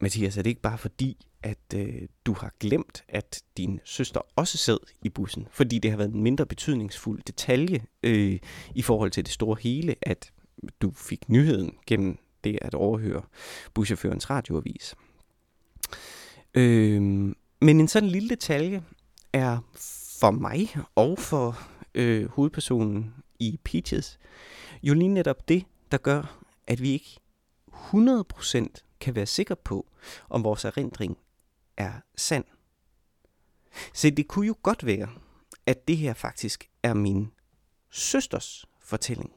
Mathias, 0.00 0.36
er 0.36 0.42
det 0.42 0.50
ikke 0.50 0.62
bare 0.62 0.78
fordi, 0.78 1.26
at 1.42 1.74
øh, 1.74 2.02
du 2.26 2.32
har 2.32 2.52
glemt, 2.60 3.04
at 3.08 3.42
din 3.56 3.80
søster 3.84 4.20
også 4.36 4.58
sad 4.58 4.78
i 5.02 5.08
bussen? 5.08 5.48
Fordi 5.50 5.78
det 5.78 5.90
har 5.90 5.98
været 5.98 6.14
en 6.14 6.22
mindre 6.22 6.46
betydningsfuld 6.46 7.22
detalje 7.22 7.84
øh, 8.02 8.38
i 8.74 8.82
forhold 8.82 9.10
til 9.10 9.24
det 9.24 9.32
store 9.32 9.56
hele, 9.60 9.94
at 10.02 10.32
du 10.82 10.90
fik 10.90 11.28
nyheden 11.28 11.74
gennem 11.86 12.18
det 12.44 12.58
at 12.62 12.74
overhøre 12.74 13.22
buschaufførens 13.74 14.30
radioavis. 14.30 14.94
Øh, 16.54 17.02
men 17.60 17.80
en 17.80 17.88
sådan 17.88 18.08
lille 18.08 18.28
detalje 18.28 18.82
er 19.32 19.58
for 20.20 20.30
mig 20.30 20.68
og 20.94 21.18
for 21.18 21.58
øh, 21.94 22.28
hovedpersonen 22.28 23.14
i 23.38 23.58
Peaches 23.64 24.18
jo 24.82 24.94
lige 24.94 25.08
netop 25.08 25.48
det, 25.48 25.64
der 25.90 25.98
gør, 25.98 26.44
at 26.66 26.82
vi 26.82 26.90
ikke 26.90 27.20
100% 27.72 28.96
kan 29.00 29.14
være 29.14 29.26
sikre 29.26 29.56
på, 29.56 29.86
om 30.28 30.44
vores 30.44 30.64
erindring 30.64 31.18
er 31.76 31.92
sand. 32.16 32.44
Så 33.94 34.10
det 34.10 34.28
kunne 34.28 34.46
jo 34.46 34.56
godt 34.62 34.86
være, 34.86 35.08
at 35.66 35.88
det 35.88 35.96
her 35.96 36.14
faktisk 36.14 36.68
er 36.82 36.94
min 36.94 37.32
søsters 37.90 38.66
fortælling, 38.80 39.32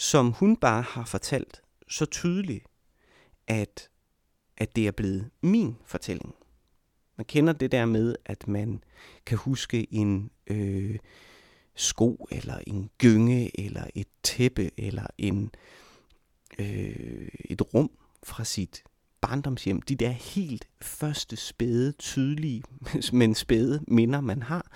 som 0.00 0.32
hun 0.32 0.56
bare 0.56 0.82
har 0.82 1.04
fortalt 1.04 1.62
så 1.88 2.06
tydeligt, 2.06 2.64
at, 3.46 3.88
at 4.56 4.76
det 4.76 4.86
er 4.86 4.90
blevet 4.90 5.30
min 5.42 5.76
fortælling. 5.84 6.34
Man 7.16 7.24
kender 7.24 7.52
det 7.52 7.72
der 7.72 7.86
med, 7.86 8.16
at 8.24 8.48
man 8.48 8.84
kan 9.26 9.38
huske 9.38 9.94
en 9.94 10.30
øh, 10.46 10.98
sko, 11.74 12.28
eller 12.30 12.58
en 12.66 12.90
gynge, 12.98 13.60
eller 13.60 13.84
et 13.94 14.06
tæppe, 14.22 14.70
eller 14.76 15.06
en, 15.18 15.50
øh, 16.58 17.28
et 17.44 17.74
rum 17.74 17.90
fra 18.22 18.44
sit 18.44 18.82
barndomshjem. 19.20 19.82
De 19.82 19.96
der 19.96 20.10
helt 20.10 20.68
første 20.82 21.36
spæde, 21.36 21.92
tydelige, 21.92 22.62
men 23.12 23.34
spæde 23.34 23.84
minder, 23.88 24.20
man 24.20 24.42
har, 24.42 24.72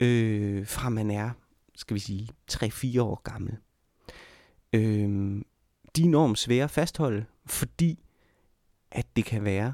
øh, 0.00 0.66
fra 0.66 0.88
man 0.88 1.10
er, 1.10 1.30
skal 1.76 1.94
vi 1.94 2.00
sige, 2.00 2.28
3-4 2.52 3.00
år 3.00 3.22
gammel. 3.22 3.56
Øh, 4.72 5.42
de 5.96 6.02
er 6.02 6.06
enormt 6.06 6.38
svære 6.38 6.64
at 6.64 6.70
fastholde, 6.70 7.24
fordi 7.46 8.04
at 8.90 9.06
det 9.16 9.24
kan 9.24 9.44
være, 9.44 9.72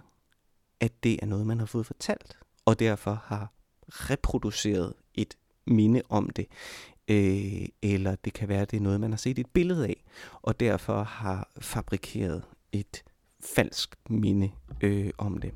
at 0.80 0.92
det 1.02 1.18
er 1.22 1.26
noget, 1.26 1.46
man 1.46 1.58
har 1.58 1.66
fået 1.66 1.86
fortalt, 1.86 2.38
og 2.64 2.78
derfor 2.78 3.22
har 3.24 3.52
reproduceret 3.88 4.94
et 5.14 5.36
minde 5.66 6.02
om 6.08 6.30
det. 6.30 6.46
Øh, 7.08 7.68
eller 7.82 8.16
det 8.24 8.32
kan 8.32 8.48
være, 8.48 8.62
at 8.62 8.70
det 8.70 8.76
er 8.76 8.80
noget, 8.80 9.00
man 9.00 9.12
har 9.12 9.16
set 9.16 9.38
et 9.38 9.50
billede 9.50 9.86
af, 9.86 10.04
og 10.42 10.60
derfor 10.60 11.02
har 11.02 11.50
fabrikeret 11.60 12.42
et 12.72 13.04
falsk 13.40 13.96
minde 14.08 14.50
øh, 14.80 15.10
om 15.18 15.38
det. 15.38 15.52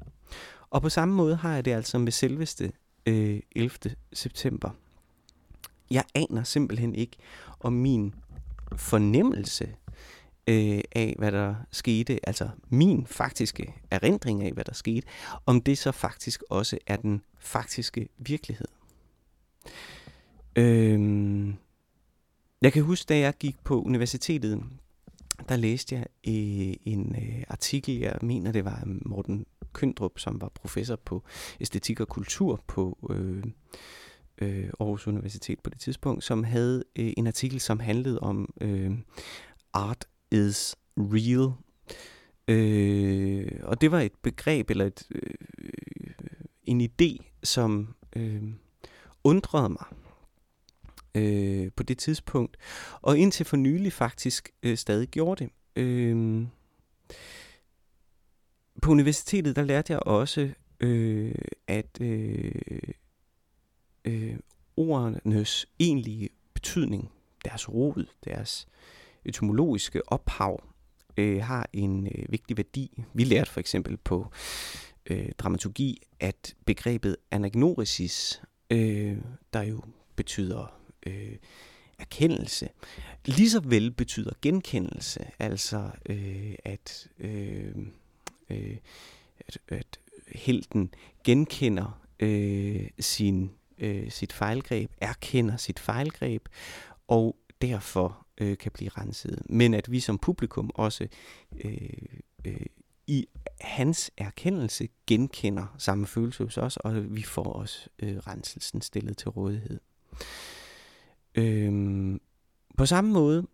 Og 0.70 0.82
på 0.82 0.88
samme 0.88 1.14
måde 1.14 1.36
har 1.36 1.54
jeg 1.54 1.64
det 1.64 1.70
altså 1.70 1.98
med 1.98 2.12
selveste 2.12 2.72
øh, 3.06 3.40
11. 3.56 3.70
september. 4.12 4.70
Jeg 5.90 6.04
aner 6.14 6.42
simpelthen 6.42 6.94
ikke, 6.94 7.16
om 7.60 7.72
min 7.72 8.14
fornemmelse 8.76 9.74
øh, 10.46 10.80
af, 10.92 11.14
hvad 11.18 11.32
der 11.32 11.54
skete, 11.70 12.28
altså 12.28 12.48
min 12.68 13.06
faktiske 13.06 13.74
erindring 13.90 14.42
af, 14.42 14.52
hvad 14.52 14.64
der 14.64 14.74
skete, 14.74 15.06
om 15.46 15.60
det 15.60 15.78
så 15.78 15.92
faktisk 15.92 16.42
også 16.50 16.78
er 16.86 16.96
den 16.96 17.22
faktiske 17.38 18.08
virkelighed. 18.18 18.68
Øh, 20.56 21.54
jeg 22.62 22.72
kan 22.72 22.82
huske, 22.82 23.08
da 23.08 23.18
jeg 23.18 23.34
gik 23.38 23.64
på 23.64 23.82
universitetet, 23.82 24.62
der 25.48 25.56
læste 25.56 25.94
jeg 25.94 26.06
øh, 26.26 26.74
en 26.84 27.16
øh, 27.18 27.44
artikel, 27.48 27.98
jeg 27.98 28.18
mener 28.22 28.52
det 28.52 28.64
var 28.64 28.82
Morten 28.86 29.46
Køndrup, 29.72 30.18
som 30.18 30.40
var 30.40 30.48
professor 30.48 30.96
på 30.96 31.22
æstetik 31.60 32.00
og 32.00 32.08
kultur 32.08 32.60
på 32.66 32.98
øh, 33.10 33.44
øh, 34.38 34.70
Aarhus 34.80 35.06
Universitet 35.06 35.60
på 35.60 35.70
det 35.70 35.80
tidspunkt, 35.80 36.24
som 36.24 36.44
havde 36.44 36.84
øh, 36.98 37.12
en 37.16 37.26
artikel, 37.26 37.60
som 37.60 37.80
handlede 37.80 38.20
om 38.20 38.54
øh, 38.60 38.90
art 39.72 40.04
is 40.30 40.76
real. 40.96 41.52
Øh, 42.48 43.60
og 43.62 43.80
det 43.80 43.90
var 43.90 44.00
et 44.00 44.12
begreb 44.22 44.70
eller 44.70 44.86
et, 44.86 45.06
øh, 45.10 45.34
en 46.64 46.80
idé, 46.80 47.38
som 47.42 47.94
øh, 48.16 48.42
undrede 49.24 49.68
mig 49.68 49.86
øh, 51.14 51.70
på 51.76 51.82
det 51.82 51.98
tidspunkt, 51.98 52.56
og 53.02 53.18
indtil 53.18 53.46
for 53.46 53.56
nylig 53.56 53.92
faktisk 53.92 54.50
øh, 54.62 54.76
stadig 54.76 55.08
gjorde 55.08 55.44
det. 55.44 55.52
Øh, 55.82 56.46
på 58.82 58.90
universitetet, 58.90 59.56
der 59.56 59.64
lærte 59.64 59.92
jeg 59.92 60.02
også, 60.02 60.50
øh, 60.80 61.34
at 61.66 62.00
øh, 62.00 62.52
øh, 64.04 64.36
ordenes 64.76 65.66
egentlige 65.78 66.28
betydning, 66.54 67.10
deres 67.44 67.68
rod, 67.68 68.06
deres 68.24 68.66
etymologiske 69.24 70.12
ophav, 70.12 70.64
øh, 71.16 71.42
har 71.42 71.68
en 71.72 72.06
øh, 72.06 72.24
vigtig 72.28 72.56
værdi. 72.56 73.04
Vi 73.14 73.24
lærte 73.24 73.50
for 73.50 73.60
eksempel 73.60 73.96
på 73.96 74.30
øh, 75.06 75.32
dramaturgi, 75.38 76.02
at 76.20 76.54
begrebet 76.64 77.16
anagnorisis, 77.30 78.42
øh, 78.70 79.16
der 79.52 79.62
jo 79.62 79.82
betyder 80.16 80.80
øh, 81.06 81.36
erkendelse, 81.98 82.68
lige 83.24 83.50
så 83.50 83.60
vel 83.64 83.90
betyder 83.90 84.30
genkendelse, 84.42 85.26
altså 85.38 85.90
øh, 86.08 86.54
at, 86.64 87.08
øh, 87.18 87.74
øh, 88.50 88.76
at, 89.48 89.58
at 89.68 90.00
helten 90.28 90.94
genkender 91.24 92.00
øh, 92.20 92.88
sin, 93.00 93.50
øh, 93.82 94.10
sit 94.10 94.32
fejlgreb, 94.32 94.90
erkender 95.00 95.56
sit 95.56 95.78
fejlgreb, 95.78 96.48
og 97.08 97.36
derfor 97.62 98.26
øh, 98.38 98.58
kan 98.58 98.72
blive 98.72 98.90
renset. 98.90 99.42
Men 99.48 99.74
at 99.74 99.90
vi 99.90 100.00
som 100.00 100.18
publikum 100.18 100.70
også 100.74 101.08
øh, 101.64 101.88
øh, 102.44 102.66
i 103.06 103.26
hans 103.60 104.10
erkendelse 104.16 104.88
genkender 105.06 105.74
samme 105.78 106.06
følelse 106.06 106.44
hos 106.44 106.58
os, 106.58 106.76
og 106.76 107.16
vi 107.16 107.22
får 107.22 107.44
også 107.44 107.88
øh, 107.98 108.16
renselsen 108.16 108.80
stillet 108.80 109.16
til 109.16 109.28
rådighed. 109.28 109.80
Øhm, 111.34 112.20
på 112.78 112.86
samme 112.86 113.12
måde 113.12 113.46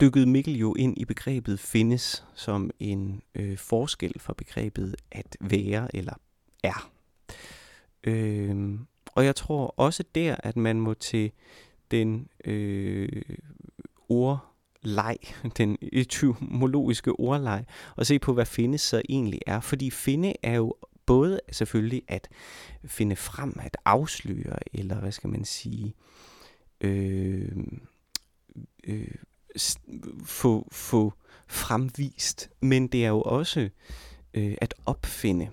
dykkede 0.00 0.26
Mikkel 0.26 0.56
jo 0.56 0.74
ind 0.74 0.98
i 0.98 1.04
begrebet 1.04 1.60
findes 1.60 2.24
som 2.34 2.70
en 2.78 3.22
øh, 3.34 3.58
forskel 3.58 4.20
for 4.20 4.32
begrebet 4.32 4.96
at 5.10 5.36
være 5.40 5.96
eller 5.96 6.14
er. 6.62 6.97
Øhm, 8.04 8.86
og 9.14 9.24
jeg 9.24 9.36
tror 9.36 9.74
også 9.76 10.04
der, 10.14 10.36
at 10.38 10.56
man 10.56 10.80
må 10.80 10.94
til 10.94 11.32
den 11.90 12.28
øh, 12.44 13.22
ordleg, 14.08 15.16
den 15.58 15.78
etymologiske 15.82 17.12
ordleg, 17.12 17.64
og 17.96 18.06
se 18.06 18.18
på, 18.18 18.32
hvad 18.32 18.46
finde 18.46 18.78
så 18.78 19.02
egentlig 19.08 19.40
er. 19.46 19.60
Fordi 19.60 19.90
finde 19.90 20.34
er 20.42 20.54
jo 20.54 20.74
både 21.06 21.40
selvfølgelig 21.52 22.02
at 22.08 22.28
finde 22.84 23.16
frem, 23.16 23.56
at 23.62 23.76
afsløre, 23.84 24.58
eller 24.72 25.00
hvad 25.00 25.12
skal 25.12 25.30
man 25.30 25.44
sige, 25.44 25.94
øhm, 26.80 27.80
øh, 28.84 29.04
øh, 29.04 29.14
få, 30.24 30.68
få 30.72 31.12
fremvist, 31.48 32.50
men 32.60 32.86
det 32.86 33.04
er 33.04 33.08
jo 33.08 33.22
også 33.22 33.68
øh, 34.34 34.54
at 34.60 34.74
opfinde. 34.86 35.50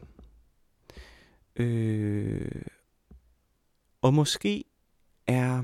Øh, 1.56 2.62
og 4.02 4.14
måske 4.14 4.64
er, 5.28 5.64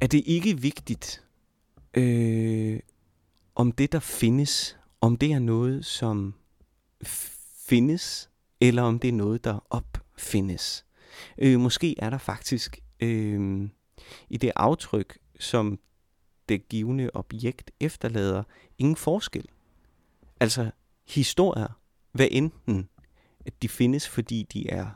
er 0.00 0.06
det 0.06 0.22
ikke 0.26 0.60
vigtigt, 0.60 1.24
øh, 1.94 2.80
om 3.54 3.72
det, 3.72 3.92
der 3.92 4.00
findes, 4.00 4.78
om 5.00 5.16
det 5.16 5.32
er 5.32 5.38
noget, 5.38 5.84
som 5.84 6.34
findes, 7.68 8.30
eller 8.60 8.82
om 8.82 8.98
det 8.98 9.08
er 9.08 9.12
noget, 9.12 9.44
der 9.44 9.66
opfindes. 9.70 10.84
Øh, 11.38 11.60
måske 11.60 11.94
er 11.98 12.10
der 12.10 12.18
faktisk 12.18 12.78
øh, 13.00 13.68
i 14.28 14.36
det 14.36 14.52
aftryk, 14.56 15.18
som 15.40 15.78
det 16.48 16.68
givende 16.68 17.10
objekt 17.14 17.70
efterlader, 17.80 18.42
ingen 18.78 18.96
forskel. 18.96 19.46
Altså 20.40 20.70
historier, 21.08 21.78
hvad 22.12 22.28
enten 22.30 22.88
at 23.48 23.62
de 23.62 23.68
findes, 23.68 24.08
fordi 24.08 24.42
de 24.42 24.70
er 24.70 24.86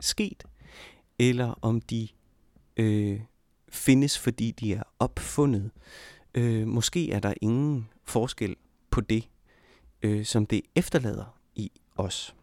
sket, 0.00 0.44
eller 1.18 1.58
om 1.62 1.80
de 1.80 2.08
øh, 2.76 3.20
findes, 3.68 4.18
fordi 4.18 4.50
de 4.50 4.74
er 4.74 4.82
opfundet. 4.98 5.70
Øh, 6.34 6.66
måske 6.66 7.10
er 7.12 7.20
der 7.20 7.34
ingen 7.40 7.88
forskel 8.04 8.56
på 8.90 9.00
det, 9.00 9.28
øh, 10.02 10.24
som 10.24 10.46
det 10.46 10.60
efterlader 10.74 11.38
i 11.54 11.72
os. 11.96 12.34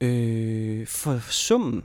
Øh, 0.00 0.86
for 0.86 1.18
summen 1.30 1.84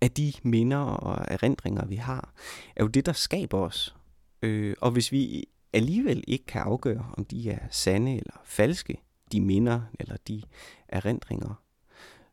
af 0.00 0.10
de 0.10 0.32
minder 0.42 0.78
og 0.78 1.24
erindringer, 1.28 1.86
vi 1.86 1.96
har, 1.96 2.34
er 2.76 2.84
jo 2.84 2.88
det, 2.88 3.06
der 3.06 3.12
skaber 3.12 3.58
os. 3.58 3.96
Øh, 4.42 4.76
og 4.80 4.90
hvis 4.90 5.12
vi 5.12 5.44
alligevel 5.72 6.24
ikke 6.26 6.46
kan 6.46 6.62
afgøre, 6.62 7.06
om 7.16 7.24
de 7.24 7.50
er 7.50 7.58
sande 7.70 8.16
eller 8.16 8.40
falske, 8.44 9.02
de 9.32 9.40
minder 9.40 9.82
eller 10.00 10.16
de 10.16 10.42
erindringer, 10.88 11.62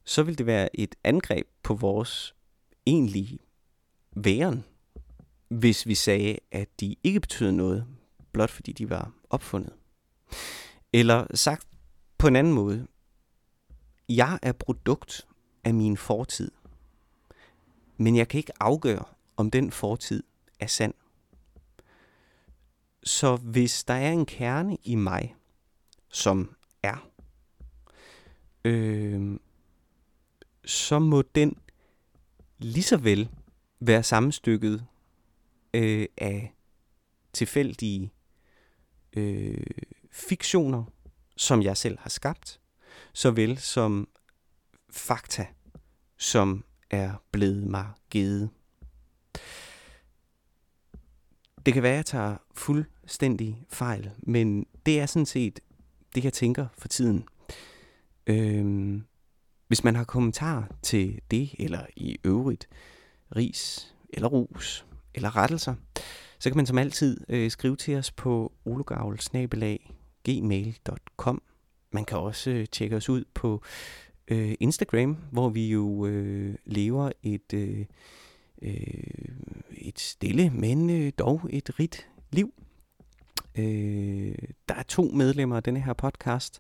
så 0.03 0.23
vil 0.23 0.37
det 0.37 0.45
være 0.45 0.79
et 0.79 0.95
angreb 1.03 1.47
på 1.63 1.73
vores 1.73 2.35
egentlige 2.85 3.39
væren, 4.15 4.63
hvis 5.47 5.87
vi 5.87 5.95
sagde, 5.95 6.37
at 6.51 6.79
de 6.79 6.95
ikke 7.03 7.19
betyder 7.19 7.51
noget, 7.51 7.87
blot 8.31 8.49
fordi 8.49 8.71
de 8.71 8.89
var 8.89 9.11
opfundet. 9.29 9.73
Eller 10.93 11.27
sagt 11.33 11.67
på 12.17 12.27
en 12.27 12.35
anden 12.35 12.53
måde, 12.53 12.87
jeg 14.09 14.39
er 14.41 14.51
produkt 14.51 15.27
af 15.63 15.73
min 15.73 15.97
fortid, 15.97 16.51
men 17.97 18.15
jeg 18.15 18.27
kan 18.27 18.37
ikke 18.37 18.63
afgøre, 18.63 19.05
om 19.37 19.51
den 19.51 19.71
fortid 19.71 20.23
er 20.59 20.67
sand. 20.67 20.93
Så 23.03 23.35
hvis 23.35 23.83
der 23.83 23.93
er 23.93 24.11
en 24.11 24.25
kerne 24.25 24.77
i 24.83 24.95
mig, 24.95 25.35
som 26.09 26.55
er, 26.83 27.09
øh, 28.65 29.39
så 30.65 30.99
må 30.99 31.21
den 31.21 31.57
lige 32.57 32.83
så 32.83 32.97
vel 32.97 33.29
være 33.79 34.03
sammenstykket 34.03 34.85
øh, 35.73 36.07
af 36.17 36.53
tilfældige 37.33 38.11
øh, 39.13 39.63
fiktioner, 40.11 40.83
som 41.37 41.61
jeg 41.61 41.77
selv 41.77 41.99
har 41.99 42.09
skabt, 42.09 42.59
såvel 43.13 43.57
som 43.57 44.09
fakta, 44.89 45.47
som 46.17 46.65
er 46.89 47.23
blevet 47.31 47.63
mig 47.67 47.87
givet. 48.09 48.49
Det 51.65 51.73
kan 51.73 51.83
være, 51.83 51.91
at 51.91 51.97
jeg 51.97 52.05
tager 52.05 52.37
fuldstændig 52.53 53.65
fejl, 53.69 54.11
men 54.17 54.65
det 54.85 54.99
er 54.99 55.05
sådan 55.05 55.25
set 55.25 55.59
det, 56.17 56.23
jeg 56.23 56.33
tænker 56.33 56.67
for 56.77 56.87
tiden. 56.87 57.23
Øhm, 58.27 59.03
hvis 59.67 59.83
man 59.83 59.95
har 59.95 60.03
kommentar 60.03 60.71
til 60.81 61.21
det, 61.31 61.55
eller 61.59 61.85
i 61.95 62.17
øvrigt 62.23 62.67
ris, 63.35 63.93
eller 64.09 64.27
ros, 64.27 64.85
eller 65.13 65.35
rettelser, 65.35 65.75
så 66.39 66.49
kan 66.49 66.57
man 66.57 66.65
som 66.65 66.77
altid 66.77 67.17
øh, 67.29 67.51
skrive 67.51 67.75
til 67.75 67.95
os 67.95 68.11
på 68.11 68.53
ologavl-gmail.com. 68.65 71.41
Man 71.91 72.05
kan 72.05 72.17
også 72.17 72.49
øh, 72.49 72.67
tjekke 72.71 72.95
os 72.95 73.09
ud 73.09 73.23
på 73.33 73.61
øh, 74.27 74.55
Instagram, 74.59 75.17
hvor 75.31 75.49
vi 75.49 75.69
jo 75.69 76.05
øh, 76.05 76.55
lever 76.65 77.11
et, 77.23 77.53
øh, 77.53 77.85
øh, 78.61 78.73
et 79.71 79.99
stille, 79.99 80.49
men 80.49 80.89
øh, 80.89 81.11
dog 81.19 81.41
et 81.49 81.79
rigt 81.79 82.07
liv. 82.31 82.53
Øh, 83.57 84.35
der 84.69 84.75
er 84.75 84.83
to 84.83 85.11
medlemmer 85.13 85.55
af 85.55 85.63
denne 85.63 85.81
her 85.81 85.93
podcast, 85.93 86.59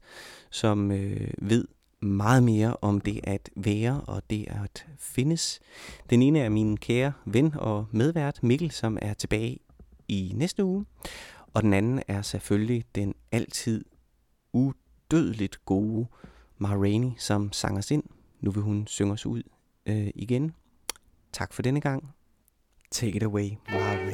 som 0.49 0.91
øh, 0.91 1.31
ved 1.37 1.67
meget 1.99 2.43
mere 2.43 2.75
om 2.81 3.01
det 3.01 3.19
at 3.23 3.49
være 3.55 4.01
og 4.01 4.23
det 4.29 4.45
at 4.47 4.87
findes. 4.99 5.59
Den 6.09 6.21
ene 6.21 6.39
er 6.39 6.49
min 6.49 6.77
kære 6.77 7.13
ven 7.25 7.53
og 7.55 7.85
medvært 7.91 8.43
Mikkel, 8.43 8.71
som 8.71 8.97
er 9.01 9.13
tilbage 9.13 9.59
i 10.07 10.31
næste 10.35 10.63
uge. 10.63 10.85
Og 11.53 11.63
den 11.63 11.73
anden 11.73 12.03
er 12.07 12.21
selvfølgelig 12.21 12.85
den 12.95 13.15
altid 13.31 13.85
udødeligt 14.53 15.65
gode 15.65 16.07
Ma 16.57 16.75
Rainey, 16.75 17.11
som 17.17 17.51
sang 17.51 17.77
os 17.77 17.91
ind. 17.91 18.03
Nu 18.39 18.51
vil 18.51 18.63
hun 18.63 18.87
synge 18.87 19.13
os 19.13 19.25
ud 19.25 19.43
øh, 19.85 20.09
igen. 20.15 20.53
Tak 21.33 21.53
for 21.53 21.61
denne 21.61 21.81
gang. 21.81 22.09
Take 22.91 23.15
it 23.15 23.23
away, 23.23 23.49
Ma 23.69 24.06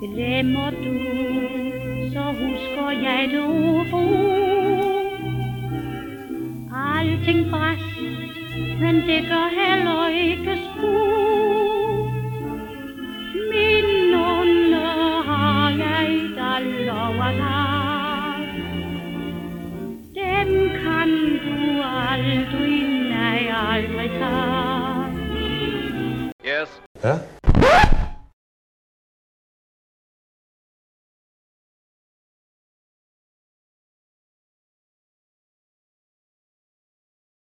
Glemmer 0.00 0.70
du, 0.70 0.94
så 2.12 2.22
husker 2.40 2.90
jeg 2.90 3.30
du 3.34 3.46
ro. 3.92 4.04
Alting 6.74 7.50
bræst, 7.50 8.00
men 8.80 8.94
det 8.94 9.20
gør 9.28 9.48
heller 9.60 10.08
ikke 10.08 10.56
spor. 10.64 12.10
Minderne 13.52 14.86
har 15.26 15.70
jeg 15.70 16.08
da 16.36 16.50
lov 16.86 17.14
at 17.28 17.34
have. 17.34 18.46
Dem 20.14 20.68
kan 20.82 21.10
du 21.44 21.82
aldrig, 21.82 22.82
nej 23.10 23.42
aldrig 23.70 24.10
tage. 24.10 24.53